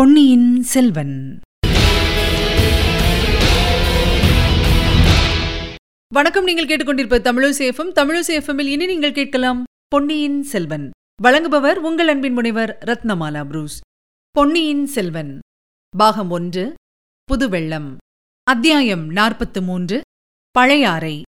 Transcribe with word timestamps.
பொன்னியின் 0.00 0.62
செல்வன். 0.62 1.40
வணக்கம் 6.14 6.44
நீங்கள் 6.44 6.66
கேட்டுக்கொண்டிருப்ப 6.66 7.18
தமிழசேஃபம் 7.18 7.92
தமிழசேஃபமில் 7.94 8.66
இனி 8.66 8.86
நீங்கள் 8.86 9.12
கேட்கலாம் 9.12 9.64
பொன்னியின் 9.88 10.42
செல்வன். 10.42 10.90
வழங்குபவர் 11.22 11.74
உங்கள் 11.74 12.08
அன்பின் 12.08 12.32
முனைவர் 12.32 12.78
ரத்னமாலா 12.84 13.44
புரூஸ். 13.44 13.80
பொன்னியின் 14.30 14.86
செல்வன். 14.86 15.38
பாகம் 15.96 16.30
ஒன்று 16.30 16.74
புதுவெள்ளம். 17.32 17.96
அத்தியாயம் 18.42 19.08
நாற்பத்து 19.08 19.62
மூன்று 19.62 20.00
பழையாறை. 20.50 21.22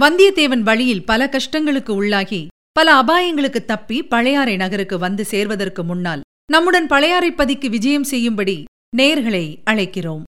வந்தியத்தேவன் 0.00 0.60
வழியில் 0.60 1.04
பல 1.04 1.26
கஷ்டங்களுக்கு 1.26 1.90
உள்ளாகி 1.90 2.46
பல 2.72 3.02
அபாயங்களுக்கு 3.02 3.64
தப்பி 3.64 4.02
பழையாறை 4.02 4.56
நகருக்கு 4.56 4.98
வந்து 4.98 5.24
சேர்வதற்கு 5.24 5.84
முன்னால் 5.84 6.20
நம்முடன் 6.50 6.86
பழையாறைப்பதிக்கு 6.86 7.68
விஜயம் 7.68 8.04
செய்யும்படி 8.04 8.64
நேர்களை 8.96 9.58
அழைக்கிறோம். 9.70 10.22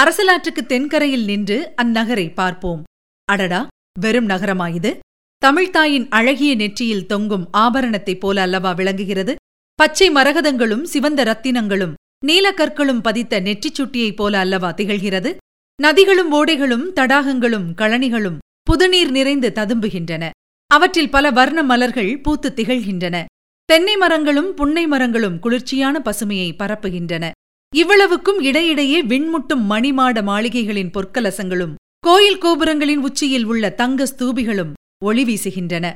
அரசலாற்றுக்கு 0.00 0.66
தென்கரையில் 0.66 1.24
நின்று 1.24 1.72
அந்நகரை 1.82 2.34
பார்ப்போம். 2.34 2.82
அடடா 3.24 3.66
வெறும் 4.00 4.28
நகரமாயுது 4.28 4.98
தமிழ்தாயின் 5.46 6.06
அழகிய 6.10 6.54
நெற்றியில் 6.54 7.06
தொங்கும் 7.06 7.48
ஆபரணத்தைப் 7.52 8.20
போல 8.20 8.42
அல்லவா 8.42 8.72
விளங்குகிறது? 8.72 9.34
பச்சை 9.74 10.10
மரகதங்களும் 10.10 10.82
சிவந்த 10.82 11.24
ரத்தினங்களும் 11.24 11.94
நீலக்கற்களும் 12.26 13.00
பதித்த 13.00 13.40
நெற்றிச் 13.40 13.80
சுட்டியைப் 13.82 14.16
போல 14.16 14.38
அல்லவா 14.38 14.72
திகழ்கிறது? 14.72 15.36
நதிகளும் 15.82 16.32
ஓடைகளும் 16.32 16.86
தடாகங்களும் 16.94 17.68
கழனிகளும் 17.76 18.38
புதுநீர் 18.62 19.10
நிறைந்து 19.10 19.52
ததும்புகின்றன. 19.54 20.30
அவற்றில் 20.66 21.10
பல 21.10 21.30
வர்ண 21.30 21.62
மலர்கள் 21.62 22.18
பூத்து 22.18 22.52
திகழ்கின்றன. 22.56 23.24
தென்னை 23.70 23.96
மரங்களும் 23.96 24.54
புன்னை 24.54 24.86
மரங்களும் 24.86 25.38
குளிர்ச்சியான 25.38 26.02
பசுமையை 26.04 26.48
பரப்புகின்றன. 26.58 27.30
இவ்வளவுக்கும் 27.76 28.40
இடையிடையே 28.40 29.02
விண்முட்டும் 29.02 29.62
மணிமாட 29.70 30.22
மாளிகைகளின் 30.22 30.90
பொற்கலசங்களும் 30.96 31.74
கோயில் 32.00 32.38
கோபுரங்களின் 32.38 32.96
உச்சியில் 32.96 33.44
உள்ள 33.44 33.70
தங்க 33.70 34.06
ஸ்தூபிகளும் 34.06 34.72
ஒளி 35.04 35.24
வீசுகின்றன. 35.24 35.92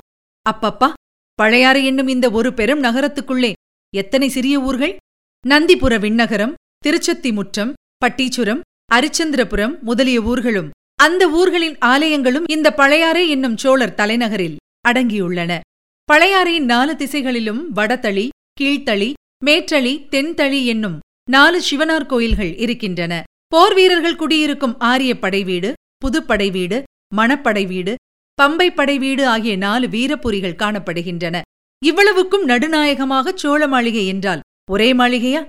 அப்பப்பா 0.51 0.93
பழையாறு 1.43 1.85
என்னும் 1.85 2.09
இந்த 2.09 2.31
ஒரு 2.31 2.55
பெரும் 2.55 2.83
நகரத்துக்குள்ளே 2.83 3.53
எத்தனை 3.97 4.29
சிறிய 4.29 4.61
ஊர்கள்? 4.61 4.97
நந்திபுர 5.49 5.99
விண்ணகரம் 5.99 6.55
திருச்சத்தி 6.79 7.33
முற்றம் 7.33 7.73
பட்டீச்சுரம் 8.05 8.61
அரிச்சந்திரபுரம் 8.93 9.81
முதலிய 9.81 10.21
ஊர்களும் 10.21 10.71
அந்த 10.95 11.31
ஊர்களின் 11.31 11.79
ஆலயங்களும் 11.85 12.45
இந்த 12.47 12.75
பழையாறை 12.75 13.29
என்னும் 13.29 13.57
சோழர் 13.57 13.95
தலைநகரில் 13.95 14.57
அடங்கியுள்ளன. 14.89 15.53
பழையாறை 16.09 16.55
நாலு 16.71 16.93
திசைகளிலும் 16.97 17.61
வடதளி 17.77 18.25
கீழ்த்தளி 18.61 19.11
மேற்றளி 19.47 19.93
தென்தளி 20.13 20.59
என்னும் 20.73 20.97
நாலு 21.31 21.59
சிவனார் 21.69 22.07
கோயில்கள் 22.07 22.51
இருக்கின்றன. 22.65 23.13
போர் 23.53 23.75
வீரர்கள் 23.75 24.19
குடியிருக்கும் 24.23 24.75
ஆரிய 24.91 25.13
படை 25.19 25.41
வீடு 25.45 25.71
புதுப்படை 26.05 26.49
வீடு 26.51 26.79
மணப்படை 27.17 27.65
வீடு 27.67 27.93
பம்பை 28.39 28.69
படை 28.75 28.97
வீடு 28.99 29.25
ஆகிய 29.27 29.55
நாலு 29.57 29.87
வீரபுரிகள் 29.89 30.61
காணப்படுகின்றன. 30.63 31.37
இவ்வளவுக்கும் 31.83 32.45
நடுநாயகமாக 32.51 33.33
சோழ 33.43 33.67
மாளிகை 33.67 34.05
என்றால் 34.07 34.45
ஒரே 34.71 34.89
மாளிகையா? 34.93 35.43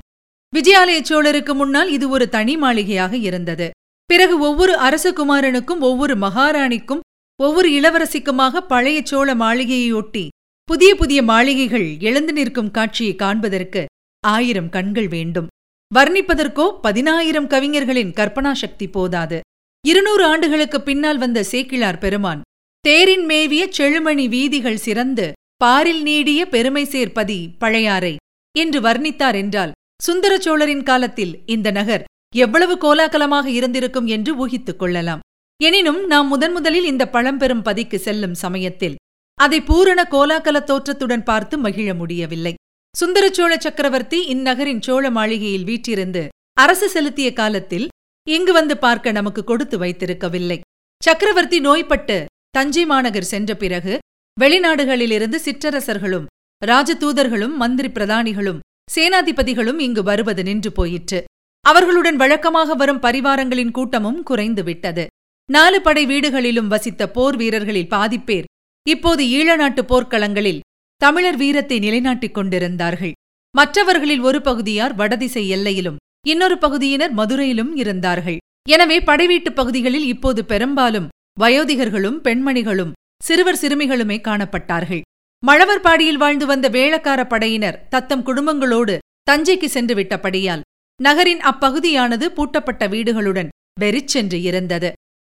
விஜயாலய 0.54 1.00
சோழருக்கு 1.10 1.54
முன்னால் 1.54 1.90
இது 1.90 2.06
ஒரு 2.10 2.28
தனி 2.30 2.56
மாளிகையாக 2.58 3.14
இருந்தது. 3.30 3.68
பிறகு 4.10 4.36
ஒவ்வொரு 4.40 4.74
அரசகுமாரனுக்கும் 4.88 5.84
ஒவ்வொரு 5.90 6.16
மகாராணிக்கும் 6.16 7.04
ஒவ்வொரு 7.40 7.70
இளவரசிக்குமாக 7.70 8.62
பழைய 8.72 8.98
சோழ 9.04 9.30
மாளிகையையொட்டி 9.36 10.26
புதிய 10.68 10.96
புதிய 10.96 11.24
மாளிகைகள் 11.24 11.96
எழுந்து 12.00 12.34
நிற்கும் 12.34 12.72
காட்சியை 12.72 13.16
காண்பதற்கு 13.16 13.86
ஆயிரம் 14.24 14.70
கண்கள் 14.70 15.08
வேண்டும். 15.08 15.48
வர்ணிப்பதற்கோ 15.96 16.66
பதினாயிரம் 16.82 17.48
கவிஞர்களின் 17.48 18.12
கற்பனா 18.12 18.52
சக்தி 18.52 18.88
போதாது. 18.88 19.40
இருநூறு 19.88 20.24
ஆண்டுகளுக்கு 20.26 20.82
பின்னால் 20.82 21.18
வந்த 21.18 21.44
சேக்கிழார் 21.44 21.98
பெருமான் 21.98 22.42
தேரின் 22.80 23.26
மேவிய 23.26 23.70
செழுமணி 23.78 24.26
வீதிகள் 24.30 24.84
சிறந்து 24.86 25.32
பாரில் 25.58 26.02
நீடிய 26.02 26.42
பெருமை 26.46 26.86
சேர்ப்பதி 26.86 27.40
பழையாறை 27.58 28.16
என்று 28.58 28.82
வர்ணித்தார் 28.82 29.36
என்றால் 29.36 29.72
சுந்தர 30.04 30.40
சோழரின் 30.40 30.84
காலத்தில் 30.84 31.34
இந்த 31.46 31.72
நகர் 31.72 32.04
எவ்வளவு 32.36 32.78
கோலாகலமாக 32.78 33.46
இருந்திருக்கும் 33.50 34.08
என்று 34.08 34.36
ஊகித்துக் 34.36 34.80
கொள்ளலாம். 34.80 35.24
எனினும் 35.64 36.04
நாம் 36.06 36.28
முதன் 36.28 36.52
முதலில் 36.52 36.86
இந்த 36.86 37.04
பழம்பெரும் 37.10 37.62
பதிக்கு 37.62 38.00
செல்லும் 38.00 38.34
சமயத்தில் 38.34 38.96
அதை 39.40 39.62
பூரண 39.62 40.02
கோலாகல 40.12 40.58
தோற்றத்துடன் 40.64 41.24
பார்த்து 41.24 41.56
மகிழ 41.58 41.90
முடியவில்லை. 41.94 42.54
சுந்தரச்சோழ 42.96 43.54
சக்கரவர்த்தி 43.58 44.20
இந்நகரின் 44.34 44.82
சோழ 44.82 45.10
மாளிகையில் 45.10 45.68
வீற்றிருந்து 45.70 46.24
அரசு 46.54 46.88
செலுத்திய 46.90 47.30
காலத்தில் 47.34 47.88
இங்கு 48.28 48.54
வந்து 48.54 48.76
பார்க்க 48.78 49.12
நமக்கு 49.12 49.42
கொடுத்து 49.44 49.78
வைத்திருக்கவில்லை. 49.78 50.58
சக்கரவர்த்தி 51.04 51.60
நோய்பட்டு 51.60 52.18
தஞ்சை 52.50 52.86
மாநகர் 52.86 53.30
சென்ற 53.34 53.52
பிறகு 53.56 53.94
வெளிநாடுகளிலிருந்து 54.38 55.38
சிற்றரசர்களும் 55.46 56.26
ராஜதூதர்களும் 56.62 57.56
மந்திரி 57.56 57.90
பிரதானிகளும் 57.90 58.64
சேனாதிபதிகளும் 58.96 59.80
இங்கு 59.80 60.04
வருவது 60.04 60.44
நின்று 60.44 60.72
போயிற்று. 60.72 61.20
அவர்களுடன் 61.66 62.16
வழக்கமாக 62.16 62.76
வரும் 62.76 63.04
பரிவாரங்களின் 63.06 63.72
கூட்டமும் 63.72 64.20
குறைந்துவிட்டது 64.30 65.06
நாலு 65.50 65.80
படை 65.82 66.04
வீடுகளிலும் 66.06 66.72
வசித்த 66.74 67.10
போர் 67.16 67.36
வீரர்களில் 67.36 67.92
பாதிப்பேர் 67.94 68.50
இப்போது 68.90 69.24
ஈழ 69.26 69.56
நாட்டு 69.56 69.82
போர்க்களங்களில் 69.82 70.60
தமிழர் 71.02 71.38
வீரத்தை 71.38 71.80
நிலைநாட்டிக் 71.80 72.34
கொண்டிருந்தார்கள். 72.34 73.12
மற்றவர்களில் 73.56 74.20
ஒரு 74.20 74.42
பகுதியார் 74.42 74.94
வடதிசை 74.96 75.50
எல்லையிலும் 75.50 75.98
இன்னொரு 76.28 76.58
பகுதியினர் 76.58 77.14
மதுரையிலும் 77.14 77.72
இருந்தார்கள். 77.76 78.38
எனவே 78.70 79.00
படைவீட்டுப் 79.00 79.56
பகுதிகளில் 79.56 80.06
இப்போது 80.06 80.46
பெரும்பாலும் 80.46 81.08
வயோதிகர்களும் 81.40 82.20
பெண்மணிகளும் 82.24 82.92
சிறுவர் 83.24 83.60
சிறுமிகளுமே 83.62 84.18
காணப்பட்டார்கள். 84.22 85.02
மழவர்பாடியில் 85.48 86.22
வாழ்ந்து 86.24 86.46
வந்த 86.46 86.70
வேளக்கார 86.70 87.28
படையினர் 87.28 87.88
தத்தம் 87.90 88.26
குடும்பங்களோடு 88.26 88.98
தஞ்சைக்கு 89.32 89.66
சென்று 89.66 89.96
விட்டபடியால் 89.96 90.66
நகரின் 91.04 91.40
அப்பகுதியானது 91.40 92.26
பூட்டப்பட்ட 92.38 92.88
வீடுகளுடன் 92.88 93.48
வெறிச்சென்று 93.80 94.42
இருந்தது. 94.42 94.92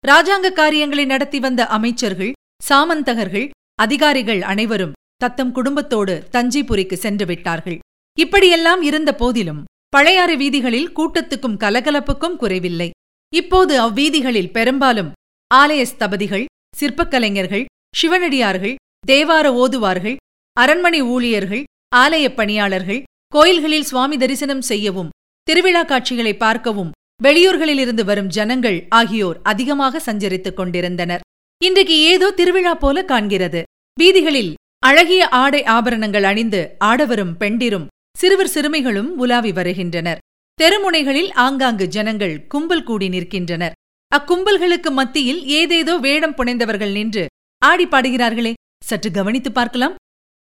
ராஜாங்க 0.07 0.53
காரியங்களை 0.53 1.05
நடத்தி 1.05 1.39
வந்த 1.39 1.67
அமைச்சர்கள் 1.67 2.31
சாமந்தகர்கள் 2.69 3.49
அதிகாரிகள் 3.81 4.41
அனைவரும் 4.41 4.95
தத்தம் 5.17 5.51
குடும்பத்தோடு 5.51 6.27
தஞ்சிபுரிக்கு 6.31 6.97
சென்று 6.97 7.25
விட்டார்கள். 7.25 7.79
இப்படியெல்லாம் 8.19 8.81
இருந்த 8.81 9.15
போதிலும் 9.15 9.63
பழையாறு 9.95 10.35
வீதிகளில் 10.37 10.91
கூட்டத்துக்கும் 10.91 11.57
கலகலப்புக்கும் 11.57 12.35
குறைவில்லை. 12.35 12.89
இப்போது 13.33 13.73
அவ்வீதிகளில் 13.81 14.51
பெரும்பாலும் 14.51 15.11
ஆலய 15.55 15.81
ஸ்தபதிகள் 15.91 16.45
சிற்பக்கலைஞர்கள் 16.79 17.65
சிவனடியார்கள் 17.97 18.75
தேவார 19.07 19.45
ஓதுவார்கள் 19.53 20.17
அரண்மனை 20.57 21.01
ஊழியர்கள் 21.01 21.63
ஆலயப் 21.95 22.35
பணியாளர்கள் 22.35 23.03
கோயில்களில் 23.27 23.83
சுவாமி 23.83 24.17
தரிசனம் 24.17 24.61
செய்யவும் 24.61 25.09
திருவிழா 25.43 25.83
காட்சிகளை 25.83 26.37
பார்க்கவும் 26.37 26.91
வெளியூர்களிலிருந்து 27.23 28.03
வரும் 28.03 28.27
ஜனங்கள் 28.27 28.85
ஆகியோர் 28.89 29.39
அதிகமாக 29.43 30.01
சஞ்சரித்துக் 30.05 30.53
கொண்டிருந்தனர். 30.53 31.21
இன்றைக்கு 31.65 31.95
ஏதோ 32.01 32.27
திருவிழா 32.31 32.71
போல 32.75 32.99
காண்கிறது. 33.01 33.59
வீதிகளில் 33.99 34.53
அழகிய 34.79 35.23
ஆடை 35.39 35.63
ஆபரணங்கள் 35.63 36.23
அணிந்து 36.23 36.61
ஆடவரும் 36.85 37.33
பெண்டிரும் 37.37 37.87
சிறுவர் 38.17 38.49
சிறுமிகளும் 38.53 39.09
உலாவி 39.17 39.51
வருகின்றனர். 39.51 40.21
தெருமுனைகளில் 40.59 41.29
ஆங்காங்கு 41.33 41.85
ஜனங்கள் 41.87 42.33
கும்பல் 42.47 42.83
கூடி 42.83 43.09
நிற்கின்றனர். 43.09 43.75
அக்கும்பல்களுக்கு 44.11 44.91
மத்தியில் 44.91 45.41
ஏதேதோ 45.59 45.97
வேடம் 45.97 46.35
புனைந்தவர்கள் 46.35 46.91
நின்று 46.91 47.25
ஆடி 47.61 47.85
பாடுகிறார்களே 47.85 48.53
சற்று 48.83 49.11
கவனித்து 49.11 49.51
பார்க்கலாம். 49.51 49.95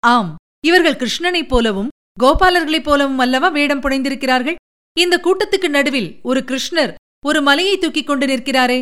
ஆம் 0.04 0.32
இவர்கள் 0.66 1.00
கிருஷ்ணனைப் 1.02 1.48
போலவும் 1.48 1.90
கோபாலர்களைப் 2.22 2.88
போலவும் 2.90 3.18
அல்லவா 3.18 3.50
வேடம் 3.58 3.82
புனைந்திருக்கிறார்கள்? 3.82 4.60
இந்த 4.98 5.20
கூட்டத்துக்கு 5.26 5.68
நடுவில் 5.68 6.10
ஒரு 6.24 6.44
கிருஷ்ணர் 6.48 6.94
ஒரு 7.26 7.42
மலையை 7.42 7.78
தூக்கிக் 7.78 8.08
கொண்டு 8.08 8.26
நிற்கிறாரே 8.26 8.80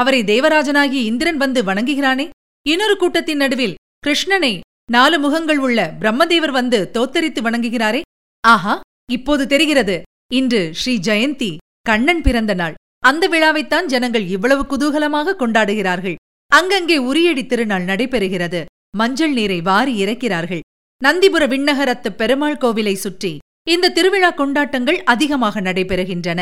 அவரை 0.00 0.20
தேவராஜனாகிய 0.30 1.00
இந்திரன் 1.10 1.36
வந்து 1.36 1.60
வணங்குகிறானே? 1.68 2.26
இன்னொரு 2.66 2.94
கூட்டத்தின் 2.96 3.40
நடுவில் 3.42 3.78
கிருஷ்ணனை 4.06 4.52
நாலு 4.92 5.16
முகங்கள் 5.18 5.60
உள்ள 5.66 5.78
பிரம்மதேவர் 6.00 6.52
வந்து 6.58 6.78
தோத்தரித்து 6.96 7.40
வணங்குகிறாரே? 7.46 8.00
ஆஹா 8.44 8.74
இப்போது 9.12 9.44
தெரிகிறது. 9.46 9.96
இன்று 10.34 10.60
ஸ்ரீ 10.80 10.94
ஜெயந்தி 11.08 11.50
கண்ணன் 11.82 12.22
பிறந்த 12.26 12.54
நாள். 12.54 12.74
அந்த 13.06 13.24
விழாவைத்தான் 13.28 13.86
ஜனங்கள் 13.92 14.26
இவ்வளவு 14.34 14.62
குதூகலமாக 14.70 15.36
கொண்டாடுகிறார்கள். 15.42 16.16
அங்கங்கே 16.50 16.96
உரியடி 17.10 17.44
திருநாள் 17.46 17.88
நடைபெறுகிறது. 17.90 18.60
மஞ்சள் 18.96 19.34
நீரை 19.38 19.58
வாரி 19.68 19.94
இறக்கிறார்கள். 20.04 20.62
நந்திபுர 21.00 21.44
விண்ணகரத்து 21.52 22.10
பெருமாள் 22.20 22.60
கோவிலை 22.62 22.94
சுற்றி 23.04 23.32
இந்த 23.74 23.92
திருவிழா 23.96 24.30
கொண்டாட்டங்கள் 24.30 24.98
அதிகமாக 25.04 25.60
நடைபெறுகின்றன. 25.60 26.40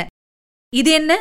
இது 0.73 0.91
என்ன? 0.91 1.13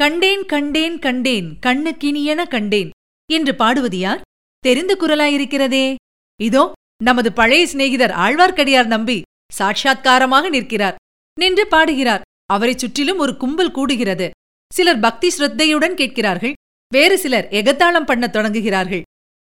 கண்டேன் 0.00 0.46
கண்டேன் 0.46 0.98
கண்டேன் 0.98 1.58
கண்ணுக்கினியென 1.66 2.48
கண்டேன். 2.48 2.90
என்று 3.32 3.54
பாடுவது 3.54 3.98
யார்? 3.98 4.20
தெரிந்த 4.58 4.96
குரலாயிருக்கிறதே. 5.00 5.94
இதோ 6.42 6.72
நமது 7.04 7.32
பழைய 7.32 7.66
சிநேகிதர் 7.66 8.10
ஆழ்வார்க்கடியார் 8.10 8.86
நம்பி 8.86 9.22
சாட்சாத்காரமாக 9.58 10.48
நிற்கிறார். 10.48 10.94
நின்று 11.40 11.66
பாடுகிறார். 11.66 12.20
அவரைச் 12.46 12.78
சுற்றிலும் 12.78 13.18
ஒரு 13.18 13.36
கும்பல் 13.36 13.72
கூடுகிறது. 13.72 14.30
சிலர் 14.74 14.98
பக்தி 14.98 15.30
ஸ்ரத்தையுடன் 15.38 15.94
கேட்கிறார்கள். 15.94 16.52
வேறு 16.92 17.18
சிலர் 17.18 17.48
எகத்தாளம் 17.50 18.04
பண்ணத் 18.04 18.36
தொடங்குகிறார்கள். 18.36 19.02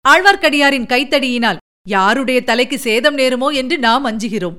ஆழ்வார்க்கடியாரின் 0.10 0.90
கைத்தடியினால் 0.94 1.58
யாருடைய 1.88 2.44
தலைக்கு 2.44 2.80
சேதம் 2.80 3.18
நேருமோ 3.18 3.54
என்று 3.54 3.80
நாம் 3.80 4.06
அஞ்சுகிறோம். 4.06 4.58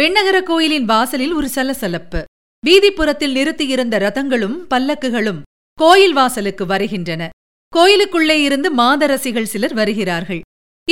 வெண்ணகர 0.00 0.42
கோயிலின் 0.42 0.84
வாசலில் 0.84 1.32
ஒரு 1.32 1.48
சலசலப்பு. 1.48 2.24
வீதிப்புறத்தில் 2.66 3.30
நிறுத்தியிருந்த 3.30 3.98
ரதங்களும் 3.98 4.56
பல்லக்குகளும் 4.70 5.42
கோயில் 5.74 6.12
வாசலுக்கு 6.12 6.66
வருகின்றன. 6.66 7.28
கோயிலுக்குள்ளே 7.68 8.42
இருந்து 8.42 8.74
மாதரசிகள் 8.74 9.42
சிலர் 9.42 9.74
வருகிறார்கள். 9.74 10.40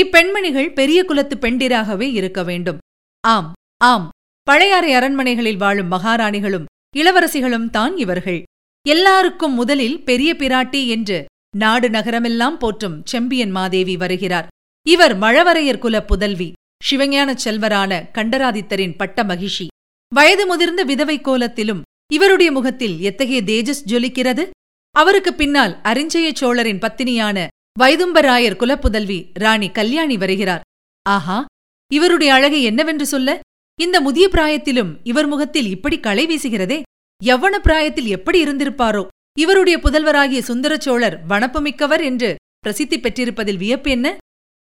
இப்பெண்மணிகள் 0.01 0.73
பெரிய 0.73 1.05
குலத்து 1.05 1.37
பெண்டிராகவே 1.37 2.13
இருக்க 2.13 2.43
வேண்டும். 2.43 2.79
ஆம் 3.21 3.53
ஆம். 3.77 4.09
பழையாறை 4.43 4.95
அரண்மனைகளில் 4.95 5.57
வாழும் 5.57 5.93
மகாராணிகளும் 5.93 6.65
இளவரசிகளும் 6.97 7.71
தான் 7.71 7.97
இவர்கள். 7.97 8.43
எல்லாருக்கும் 8.87 9.55
முதலில் 9.55 10.05
பெரிய 10.05 10.35
பிராட்டி 10.39 10.87
என்று 10.87 11.25
நாடு 11.57 11.89
நகரமெல்லாம் 11.89 12.57
போற்றும் 12.57 13.03
செம்பியன் 13.05 13.51
மாதேவி 13.51 13.97
வருகிறார். 13.97 14.47
இவர் 14.87 15.19
மழவரையர் 15.19 15.79
குல 15.79 16.05
புதல்வி 16.05 16.53
சிவஞானச் 16.91 17.45
செல்வரான 17.45 18.11
கண்டராதித்தரின் 18.13 18.97
பட்ட 18.97 19.23
மகிஷி 19.23 19.67
வயது 20.15 20.47
முதிர்ந்த 20.47 20.83
விதவை 20.83 21.21
கோலத்திலும் 21.21 21.83
இவருடைய 22.13 22.53
முகத்தில் 22.53 23.01
எத்தகைய 23.01 23.43
தேஜஸ் 23.43 23.83
ஜொலிக்கிறது? 23.87 24.49
அவருக்கு 24.91 25.35
பின்னால் 25.35 25.81
அரிஞ்சய 25.85 26.33
சோழரின் 26.33 26.79
பத்தினியான 26.79 27.47
வைதும்பராயர் 27.81 28.59
குலப்புதல்வி 28.61 29.31
ராணி 29.35 29.71
கல்யாணி 29.71 30.17
வருகிறார். 30.17 30.61
ஆஹா 31.03 31.45
இவருடைய 31.93 32.33
அழகை 32.33 32.63
என்னவென்று 32.63 33.07
சொல்ல? 33.07 33.41
இந்த 33.81 34.01
முதிய 34.01 34.29
பிராயத்திலும் 34.33 34.97
இவர் 35.05 35.27
முகத்தில் 35.27 35.69
இப்படி 35.69 36.01
களை 36.01 36.27
வீசுகிறதே? 36.27 36.83
எவ்வன 37.25 37.59
பிராயத்தில் 37.59 38.07
எப்படி 38.07 38.45
இருந்திருப்பாரோ? 38.45 39.07
இவருடைய 39.39 39.79
புதல்வராகிய 39.79 40.39
சுந்தர 40.39 40.77
சோழர் 40.77 41.21
வனப்புமிக்கவர் 41.29 42.03
என்று 42.03 42.37
பிரசித்தி 42.59 42.99
பெற்றிருப்பதில் 43.01 43.57
வியப்பு 43.57 43.91
என்ன? 43.91 44.17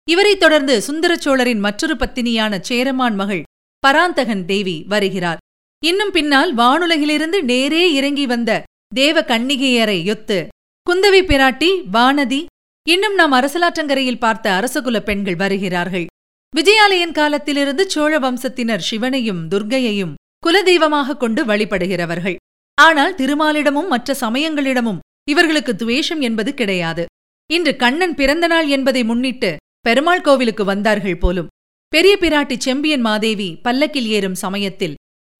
இவரைத் 0.08 0.40
தொடர்ந்து 0.40 0.82
சுந்தர 0.82 1.16
சோழரின் 1.16 1.58
மற்றொரு 1.58 1.94
பத்தினியான 1.94 2.60
சேரமான் 2.60 3.14
மகள் 3.14 3.42
பராந்தகன் 3.84 4.44
தேவி 4.50 4.76
வருகிறார். 4.92 5.42
இன்னும் 5.82 6.12
பின்னால் 6.16 6.52
வானுலகிலிருந்து 6.60 7.38
நேரே 7.50 7.84
இறங்கி 7.98 8.26
வந்த 8.32 8.50
தேவ 8.92 9.22
கண்ணிகையரை 9.30 9.98
யொத்து 10.08 10.38
குந்தவி 10.86 11.20
பிராட்டி 11.28 11.70
வானதி 11.96 12.40
இன்னும் 12.86 13.14
நாம் 13.14 13.34
அரசலாற்றங்கரையில் 13.38 14.22
பார்த்த 14.24 14.46
அரசகுல 14.58 14.96
பெண்கள் 15.08 15.38
வருகிறார்கள். 15.42 16.06
விஜயாலயன் 16.52 17.14
காலத்திலிருந்து 17.18 17.84
சோழ 17.94 18.12
வம்சத்தினர் 18.24 18.84
சிவனையும் 18.88 19.40
துர்க்கையையும் 19.52 20.12
குலதெய்வமாக 20.46 21.16
கொண்டு 21.16 21.42
வழிபடுகிறவர்கள். 21.44 22.36
ஆனால் 22.78 23.16
திருமாலிடமும் 23.20 23.90
மற்ற 23.92 24.16
சமயங்களிடமும் 24.20 25.02
இவர்களுக்கு 25.30 25.72
துவேஷம் 25.82 26.22
என்பது 26.28 26.50
கிடையாது. 26.54 27.04
இன்று 27.50 27.72
கண்ணன் 27.82 28.14
பிறந்த 28.14 28.46
நாள் 28.52 28.68
என்பதை 28.68 29.02
முன்னிட்டு 29.04 29.50
பெருமாள் 29.86 30.24
கோவிலுக்கு 30.26 30.64
வந்தார்கள் 30.64 31.20
போலும். 31.24 31.50
பெரிய 31.94 32.16
பிராட்டி 32.20 32.58
செம்பியன் 32.58 33.00
மாதேவி 33.00 33.58
பல்லக்கில் 33.62 34.06
ஏறும் 34.06 34.34
சமயத்தில் 34.34 34.94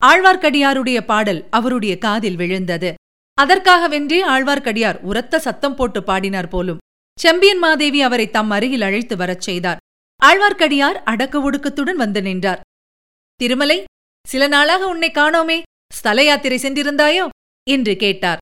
ஆழ்வார்க்கடியாருடைய 0.07 1.01
பாடல் 1.01 1.47
அவருடைய 1.51 1.99
காதில் 1.99 2.37
விழுந்தது. 2.37 2.95
அதற்காகவென்றே 3.43 4.21
ஆழ்வார்க்கடியார் 4.23 5.01
உரத்த 5.01 5.39
சத்தம் 5.39 5.75
போட்டு 5.75 6.03
பாடினார் 6.03 6.49
போலும். 6.49 6.79
செம்பியன் 7.21 7.59
மாதேவி 7.59 8.03
அவரை 8.03 8.31
தம் 8.31 8.51
அருகில் 8.51 8.83
அழைத்து 8.83 9.17
வரச் 9.17 9.41
செய்தார். 9.41 9.77
ஆழ்வார்க்கடியார் 10.23 11.03
அடக்க 11.05 11.51
ஒடுக்கத்துடன் 11.51 11.97
வந்து 11.97 12.23
நின்றார். 12.23 12.61
திருமலை 13.35 13.85
சில 14.29 14.47
நாளாக 14.47 14.87
உன்னை 14.87 15.11
காணோமே. 15.11 15.63
ஸ்தல 15.93 16.25
யாத்திரை 16.25 16.59
சென்றிருந்தாயோ? 16.59 17.29
என்று 17.71 17.97
கேட்டார். 17.97 18.39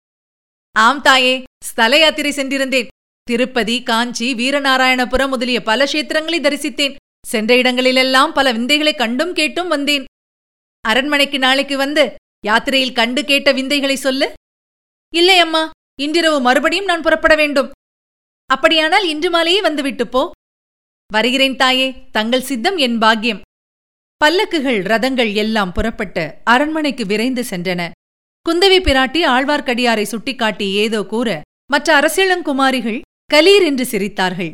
ஆம் 0.73 1.01
தாயே 1.01 1.43
ஸ்தல 1.65 1.99
யாத்திரை 1.99 2.33
சென்றிருந்தேன். 2.33 2.87
திருப்பதி 3.23 3.83
காஞ்சி 3.83 4.35
வீரநாராயணபுரம் 4.35 5.29
முதலிய 5.29 5.63
பல 5.63 5.85
கஷேத்திரங்களை 5.85 6.41
தரிசித்தேன். 6.41 6.95
சென்ற 7.27 7.57
இடங்களிலெல்லாம் 7.57 8.33
பல 8.33 8.53
விந்தைகளை 8.53 8.95
கண்டும் 8.95 9.33
கேட்டும் 9.33 9.69
வந்தேன். 9.69 10.05
அரண்மனைக்கு 10.81 11.39
நாளைக்கு 11.39 11.77
வந்து 11.77 12.15
யாத்திரையில் 12.47 12.93
கண்டு 12.93 13.25
கேட்ட 13.25 13.53
விந்தைகளை 13.53 13.97
சொல்லு. 13.97 14.33
இல்லை 15.13 15.39
அம்மா 15.39 15.71
இன்றிரவு 16.01 16.41
மறுபடியும் 16.41 16.85
நான் 16.85 17.03
புறப்பட 17.03 17.35
வேண்டும். 17.35 17.71
அப்படியானால் 18.47 19.09
இன்று 19.09 19.31
மாலையே 19.31 19.61
வந்துவிட்டு 19.61 20.09
போ. 20.09 20.31
வருகிறேன் 21.13 21.57
தாயே 21.57 21.89
தங்கள் 22.13 22.41
சித்தம் 22.41 22.77
என் 22.77 22.99
பாக்கியம். 22.99 23.41
பல்லக்குகள் 24.25 24.81
ரதங்கள் 24.93 25.35
எல்லாம் 25.35 25.73
புறப்பட்டு 25.73 26.35
அரண்மனைக்கு 26.45 27.07
விரைந்து 27.07 27.43
சென்றன. 27.43 27.91
குந்தவி 28.51 28.79
பிராட்டி 28.87 29.21
ஆழ்வார்க்கடியாரை 29.27 30.03
சுட்டிக்காட்டி 30.03 30.69
ஏதோ 30.75 31.03
கூற 31.03 31.41
மற்ற 31.67 31.89
அரசியலங்குமாரிகள் 32.01 33.01
கலீர் 33.35 33.65
என்று 33.65 33.85
சிரித்தார்கள். 33.85 34.51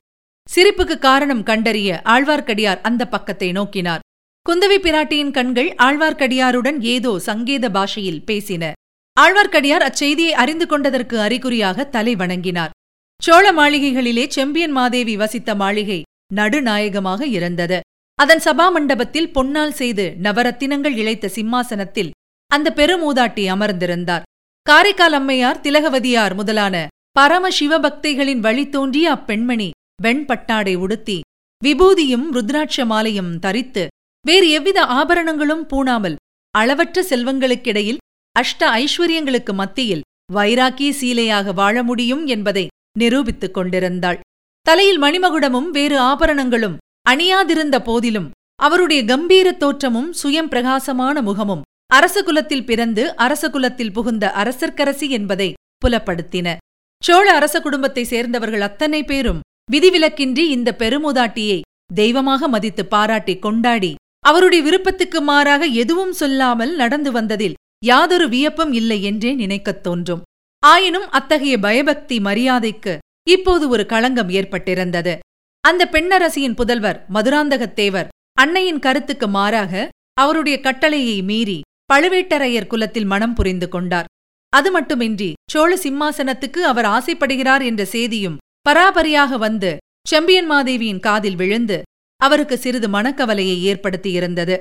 சிரிப்புக்கு 0.48 0.96
காரணம் 0.98 1.42
கண்டறிய 1.42 2.00
ஆழ்வார்க்கடியார் 2.04 2.80
அந்த 2.88 3.02
பக்கத்தை 3.06 3.48
நோக்கினார். 3.52 4.04
குந்தவி 4.46 4.78
பிராட்டியின் 4.84 5.30
கண்கள் 5.30 5.70
ஆழ்வார்க்கடியாருடன் 5.86 6.78
ஏதோ 6.94 7.12
சங்கேத 7.18 7.66
பாஷையில் 7.70 8.24
பேசின. 8.30 8.72
ஆழ்வார்க்கடியார் 9.16 9.84
அச்செய்தியை 9.88 10.34
அறிந்து 10.42 10.66
கொண்டதற்கு 10.66 11.16
அறிகுறியாக 11.20 11.84
தலை 11.96 12.14
வணங்கினார். 12.16 12.74
சோழ 13.22 13.44
மாளிகைகளிலே 13.52 14.24
செம்பியன் 14.28 14.74
மாதேவி 14.78 15.16
வசித்த 15.16 15.54
மாளிகை 15.54 16.00
நடுநாயகமாக 16.34 17.22
இருந்தது. 17.26 17.78
அதன் 18.18 18.42
சபா 18.44 18.66
மண்டபத்தில் 18.72 19.32
பொன்னால் 19.36 19.74
செய்து 19.80 20.06
நவரத்தினங்கள் 20.22 20.96
இழைத்த 21.02 21.26
சிம்மாசனத்தில் 21.28 22.14
அந்த 22.50 22.68
பெருமூதாட்டி 22.76 23.44
அமர்ந்திருந்தார். 23.54 24.26
காரைக்கால் 24.66 25.16
அம்மையார் 25.18 25.60
திலகவதியார் 25.60 26.34
முதலான 26.34 26.86
பரம 27.12 27.48
சிவபக்தைகளின் 27.58 28.42
வழி 28.46 28.64
தோன்றிய 28.68 29.06
அப்பெண்மணி 29.16 29.68
வெண்பட்டாடை 30.02 30.74
உடுத்தி 30.74 31.20
விபூதியும் 31.62 32.26
ருத்ராட்ச 32.32 32.86
மாலையும் 32.86 33.38
தரித்து 33.38 33.84
வேறு 34.24 34.50
எவ்வித 34.50 34.84
ஆபரணங்களும் 34.84 35.64
பூணாமல் 35.66 36.16
அளவற்ற 36.54 37.02
செல்வங்களுக்கிடையில் 37.02 38.02
அஷ்ட 38.36 38.62
ஐஸ்வர்யங்களுக்கு 38.82 39.52
மத்தியில் 39.52 40.06
வைராக்கிய 40.32 40.90
சீலையாக 41.00 41.54
வாழ 41.54 41.82
முடியும் 41.82 42.26
என்பதை 42.26 42.66
நிரூபித்துக் 42.98 43.54
கொண்டிருந்தாள். 43.54 44.18
தலையில் 44.66 45.02
மணிமகுடமும் 45.02 45.68
வேறு 45.70 45.98
ஆபரணங்களும் 46.00 46.76
அணியாதிருந்த 47.10 47.76
போதிலும் 47.82 48.28
அவருடைய 48.62 49.02
கம்பீரத் 49.04 49.56
தோற்றமும் 49.56 50.14
சுயம் 50.22 50.48
பிரகாசமான 50.48 51.22
முகமும் 51.22 51.62
அரசகுலத்தில் 51.94 52.64
பிறந்து 52.64 53.02
அரசகுலத்தில் 53.16 53.92
புகுந்த 53.92 54.24
அரசர்க்கரசி 54.36 55.08
என்பதை 55.08 55.52
புலப்படுத்தின. 55.84 56.56
சோழ 57.02 57.26
அரச 57.34 57.60
குடும்பத்தை 57.60 58.04
சேர்ந்தவர்கள் 58.04 58.60
அத்தனை 58.60 59.04
பேரும் 59.04 59.40
விதிவிலக்கின்றி 59.70 60.44
இந்த 60.48 60.74
பெருமுதாட்டியை 60.78 61.60
தெய்வமாக 61.94 62.48
மதித்து 62.48 62.86
பாராட்டி 62.86 63.38
கொண்டாடி 63.38 63.94
அவருடைய 64.20 64.64
விருப்பத்துக்கு 64.64 65.20
மாறாக 65.20 65.64
எதுவும் 65.64 66.12
சொல்லாமல் 66.12 66.74
நடந்து 66.74 67.12
வந்ததில் 67.12 67.54
யாதொரு 67.84 68.28
வியப்பும் 68.28 68.72
இல்லை 68.72 69.02
என்றே 69.02 69.34
நினைக்கத் 69.34 69.82
தோன்றும். 69.82 70.22
ஆயினும் 70.66 71.10
அத்தகைய 71.10 71.58
பயபக்தி 71.58 72.20
மரியாதைக்கு 72.20 72.98
இப்போது 73.28 73.68
ஒரு 73.68 73.86
களங்கம் 73.86 74.28
ஏற்பட்டிருந்தது. 74.28 75.18
அந்த 75.60 75.88
பெண்ணரசியின் 75.92 76.54
புதல்வர் 76.54 77.04
மதுராந்தகத்தேவர் 77.14 78.08
அன்னையின் 78.32 78.78
கருத்துக்கு 78.78 79.28
மாறாக 79.28 79.88
அவருடைய 80.14 80.60
கட்டளையை 80.60 81.22
மீறி 81.22 81.60
பழுவேட்டரையர் 81.94 82.66
குலத்தில் 82.66 83.04
மனம் 83.04 83.34
புரிந்து 83.34 83.68
கொண்டார். 83.68 84.04
அது 84.50 84.70
மட்டுமின்றி 84.70 85.32
சோழ 85.50 85.76
சிம்மாசனத்துக்கு 85.76 86.60
அவர் 86.62 86.84
ஆசைப்படுகிறார் 86.84 87.64
என்ற 87.64 87.84
செய்தியும் 87.84 88.36
பராபரியாக 88.68 89.36
வந்து 89.38 89.76
செம்பியன் 90.08 90.50
மாதேவியின் 90.50 91.00
காதில் 91.00 91.36
விழுந்து 91.36 91.82
அவருக்கு 92.16 92.58
சிறிது 92.58 92.88
மனக்கவலையை 92.88 93.56
ஏற்படுத்தியிருந்தது. 93.70 94.56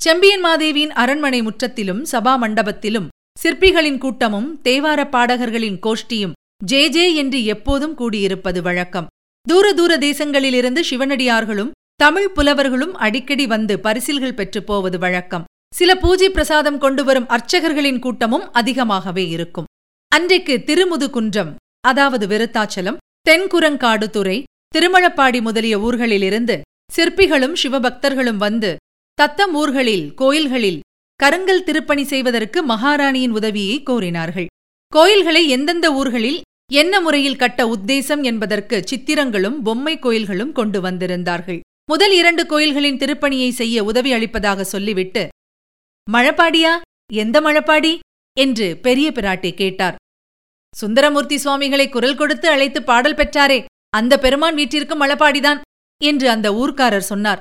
செம்பியன் 0.00 0.40
மாதேவியின் 0.40 0.92
அரண்மனை 0.92 1.42
முற்றத்திலும் 1.42 2.00
சபா 2.12 2.32
மண்டபத்திலும் 2.42 3.08
சிற்பிகளின் 3.42 3.98
கூட்டமும் 3.98 4.48
தேவார 4.64 5.00
பாடகர்களின் 5.08 5.78
கோஷ்டியும் 5.86 6.32
ஜே 6.64 6.88
ஜே 6.88 7.14
என்று 7.14 7.44
எப்போதும் 7.44 7.94
கூடியிருப்பது 7.98 8.62
வழக்கம். 8.62 9.06
தூர 9.46 9.72
தூர 9.72 9.96
தேசங்களிலிருந்து 9.96 10.82
சிவனடியார்களும் 10.90 11.70
தமிழ் 11.94 12.30
புலவர்களும் 12.30 12.94
அடிக்கடி 12.94 13.46
வந்து 13.46 13.80
பரிசில்கள் 13.80 14.34
பெற்றுப் 14.34 14.66
போவது 14.66 14.98
வழக்கம். 14.98 15.44
சில 15.74 15.96
பூஜை 15.96 16.30
பிரசாதம் 16.30 16.78
கொண்டு 16.78 17.04
வரும் 17.04 17.28
அர்ச்சகர்களின் 17.28 17.98
கூட்டமும் 17.98 18.52
அதிகமாகவே 18.52 19.28
இருக்கும். 19.28 19.64
அன்றைக்கு 20.08 20.62
திருமுதுகுன்றம் 20.66 21.54
அதாவது 21.80 22.26
விருத்தாச்சலம் 22.26 23.00
தென்குரங்காடுதுறை 23.28 24.42
திருமழப்பாடி 24.74 25.40
முதலிய 25.40 25.78
ஊர்களிலிருந்து 25.78 26.60
சிற்பிகளும் 26.96 27.54
சிவபக்தர்களும் 27.62 28.36
வந்து 28.36 28.76
தத்தம் 29.14 29.54
ஊர்களில் 29.54 30.14
கோயில்களில் 30.14 30.80
கருங்கல் 31.16 31.62
திருப்பணி 31.62 32.04
செய்வதற்கு 32.04 32.66
மகாராணியின் 32.66 33.30
உதவியை 33.30 33.82
கோரினார்கள். 33.82 34.46
கோயில்களை 34.92 35.48
எந்தெந்த 35.48 35.92
ஊர்களில் 35.92 36.40
என்ன 36.72 37.00
முறையில் 37.00 37.36
கட்ட 37.36 37.66
உத்தேசம் 37.66 38.22
என்பதற்கு 38.22 38.82
சித்திரங்களும் 38.84 39.62
பொம்மை 39.62 39.98
கோயில்களும் 39.98 40.52
கொண்டு 40.52 40.80
வந்திருந்தார்கள். 40.80 41.60
முதல் 41.84 42.12
இரண்டு 42.12 42.46
கோயில்களின் 42.46 42.96
திருப்பணியை 42.96 43.50
செய்ய 43.50 43.84
உதவி 43.84 44.12
அளிப்பதாக 44.12 44.64
சொல்லிவிட்டு 44.64 45.28
மழப்பாடியா? 46.12 46.80
எந்த 47.12 47.40
மழப்பாடி? 47.40 47.98
என்று 48.36 48.76
பெரிய 48.76 49.10
பிராட்டி 49.14 49.54
கேட்டார். 49.54 49.94
சுந்தரமூர்த்தி 50.76 51.36
சுவாமிகளை 51.36 51.88
குரல் 51.88 52.16
கொடுத்து 52.16 52.48
அழைத்து 52.48 52.82
பாடல் 52.82 53.14
பெற்றாரே 53.14 53.64
அந்த 53.90 54.18
பெருமான் 54.18 54.54
வீட்டிற்கும் 54.54 55.00
மழப்பாடிதான் 55.00 55.60
என்று 56.04 56.30
அந்த 56.30 56.52
ஊர்க்காரர் 56.52 56.98
சொன்னார். 56.98 57.40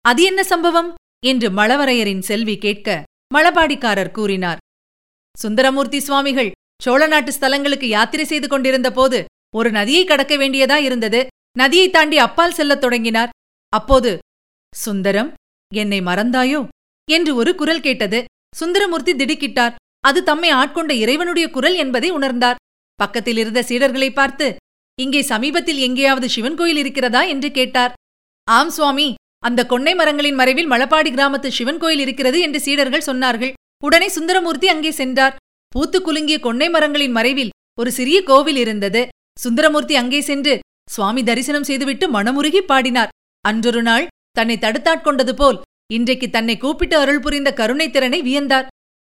அது 0.00 0.22
என்ன 0.22 0.44
சம்பவம்? 0.44 0.94
என்று 1.26 1.50
மழவரையரின் 1.50 2.20
செல்வி 2.20 2.58
கேட்க 2.58 3.02
மழபாடிக்காரர் 3.34 4.10
கூறினார். 4.10 4.58
சுந்தரமூர்த்தி 5.38 6.00
சுவாமிகள் 6.00 6.50
சோழ 6.82 7.06
நாட்டு 7.06 7.32
ஸ்தலங்களுக்கு 7.32 7.84
யாத்திரை 7.84 8.26
செய்து 8.26 8.48
கொண்டிருந்த 8.48 8.92
போது 8.92 9.24
ஒரு 9.56 9.70
நதியை 9.70 10.04
கடக்க 10.04 10.36
வேண்டியதா 10.36 10.76
இருந்தது. 10.76 11.26
நதியை 11.58 11.90
தாண்டி 11.90 12.18
அப்பால் 12.18 12.52
செல்லத் 12.52 12.80
தொடங்கினார். 12.80 13.30
அப்போது 13.68 14.18
சுந்தரம் 14.76 15.34
என்னை 15.74 16.00
மறந்தாயோ? 16.00 16.68
என்று 17.10 17.34
ஒரு 17.34 17.54
குரல் 17.54 17.80
கேட்டது. 17.80 18.24
சுந்தரமூர்த்தி 18.56 19.12
திடுக்கிட்டார். 19.12 19.74
அது 20.04 20.20
தம்மை 20.22 20.50
ஆட்கொண்ட 20.50 20.92
இறைவனுடைய 20.94 21.50
குரல் 21.50 21.74
என்பதை 21.74 22.10
உணர்ந்தார். 22.10 22.60
பக்கத்தில் 23.00 23.36
இருந்த 23.36 23.60
சீடர்களை 23.68 24.10
பார்த்து 24.12 24.56
இங்கே 24.98 25.22
சமீபத்தில் 25.22 25.78
எங்கேயாவது 25.78 26.28
சிவன் 26.28 26.54
கோயில் 26.54 26.76
இருக்கிறதா? 26.76 27.22
என்று 27.22 27.50
கேட்டார். 27.50 27.92
ஆம் 28.48 28.70
சுவாமி. 28.70 29.08
அந்த 29.46 29.66
கொன்னை 29.68 29.92
மரங்களின் 29.94 30.34
மறைவில் 30.34 30.70
மலப்பாடி 30.70 31.10
கிராமத்து 31.16 31.48
சிவன் 31.48 31.78
கோயில் 31.78 31.98
இருக்கிறது 31.98 32.40
என்று 32.40 32.60
சீடர்கள் 32.60 33.08
சொன்னார்கள். 33.08 33.52
உடனே 33.84 34.08
சுந்தரமூர்த்தி 34.08 34.68
அங்கே 34.68 34.90
சென்றார். 34.90 35.36
பூத்து 35.72 35.98
குலுங்கிய 36.02 36.38
கொன்னை 36.46 36.68
மரங்களின் 36.70 37.12
மறைவில் 37.12 37.54
ஒரு 37.74 37.90
சிறிய 37.92 38.18
கோவில் 38.22 38.56
இருந்தது. 38.56 39.02
சுந்தரமூர்த்தி 39.40 39.94
அங்கே 39.94 40.20
சென்று 40.20 40.54
சுவாமி 40.90 41.22
தரிசனம் 41.22 41.62
செய்துவிட்டு 41.62 42.06
மனமுருகி 42.10 42.60
பாடினார். 42.60 43.12
அன்றொரு 43.44 43.82
நாள் 43.82 44.06
தன்னை 44.32 44.56
தடுத்தாட்கொண்டது 44.60 45.32
போல் 45.32 45.58
இன்றைக்கு 45.92 46.26
தன்னை 46.30 46.56
கூப்பிட்டு 46.56 46.96
அருள் 46.98 47.20
புரிந்த 47.20 47.50
கருணை 47.52 47.90
திறனை 47.90 48.20
வியந்தார். 48.22 48.66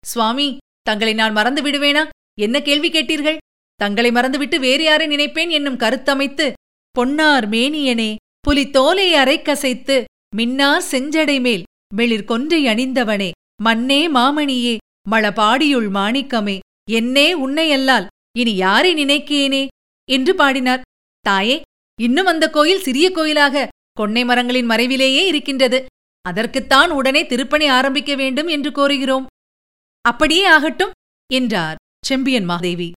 சுவாமி 0.05 0.49
தங்களை 0.83 1.15
நான் 1.15 1.33
மறந்து 1.33 1.61
விடுவேனா? 1.63 2.03
என்ன 2.41 2.57
கேள்வி 2.63 2.89
கேட்டீர்கள்? 2.91 3.39
தங்களை 3.81 4.11
மறந்துவிட்டு 4.11 4.57
வேறு 4.61 4.85
யாரை 4.85 5.07
நினைப்பேன் 5.07 5.51
என்னும் 5.51 5.79
கருத்தமைத்து 5.79 6.47
பொன்னார் 6.95 7.47
மேனியனே 7.49 8.11
புலி 8.41 8.71
தோலை 8.71 9.15
அரைக்கசைத்து 9.15 9.97
மின்னார் 10.37 10.85
செஞ்சடை 10.91 11.41
மேல் 11.41 11.63
வெளிர் 11.95 12.25
கொன்றை 12.25 12.61
அணிந்தவனே 12.67 13.31
மன்னே 13.63 14.01
மாமணியே 14.09 14.77
மழபாடியுள் 15.11 15.89
மாணிக்கமே 15.91 16.57
என்னே 16.91 17.29
உன்னையல்லால் 17.47 18.07
இனி 18.39 18.55
யாரை 18.55 18.91
நினைக்கேனே 18.95 19.67
என்று 20.09 20.33
பாடினார். 20.35 20.85
தாயே 21.25 21.57
இன்னும் 21.99 22.27
அந்த 22.27 22.51
கோயில் 22.51 22.83
சிறிய 22.83 23.07
கோயிலாக 23.11 23.69
கொன்னை 24.01 24.23
மரங்களின் 24.25 24.71
மறைவிலேயே 24.71 25.23
இருக்கின்றது. 25.27 25.79
அதற்குத்தான் 26.25 26.91
உடனே 26.91 27.23
திருப்பணி 27.27 27.67
ஆரம்பிக்க 27.67 28.15
வேண்டும் 28.15 28.47
என்று 28.47 28.71
கோருகிறோம். 28.71 29.27
அப்படியே 30.03 30.45
ஆகட்டும் 30.45 30.91
என்றார் 31.33 31.77
செம்பியன் 32.07 32.45
மாதேவி. 32.45 32.93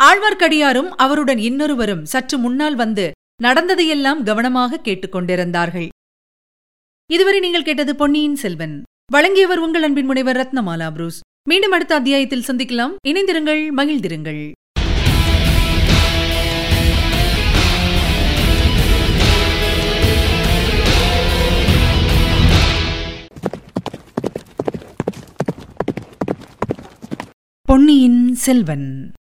ஆழ்வார்க்கடியாரும் 0.00 0.90
அவருடன் 0.96 1.38
இன்னொருவரும் 1.38 2.04
சற்று 2.04 2.38
முன்னால் 2.38 2.74
வந்து 2.74 3.10
நடந்ததையெல்லாம் 3.42 4.22
கவனமாக 4.22 4.80
கேட்டுக்கொண்டிருந்தார்கள். 4.84 5.88
இதுவரை 7.06 7.40
நீங்கள் 7.40 7.62
கேட்டது 7.62 7.96
பொன்னியின் 7.96 8.36
செல்வன். 8.36 8.82
வழங்கியவர் 9.12 9.58
உங்கள் 9.58 9.82
அன்பின் 9.82 10.04
முனைவர் 10.04 10.36
ரத்னமாலா 10.36 10.92
புரூஸ். 10.92 11.20
மீண்டும் 11.48 11.70
அடுத்த 11.70 11.94
அத்தியாயத்தில் 11.94 12.44
சந்திக்கலாம். 12.46 12.94
இணைந்திருங்கள் 13.08 13.62
மகிழ்ந்திருங்கள். 13.76 14.52
பொன்னியின் 27.72 28.34
செல்வன். 28.34 29.12